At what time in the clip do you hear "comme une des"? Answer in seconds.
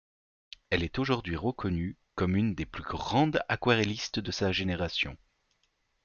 2.15-2.65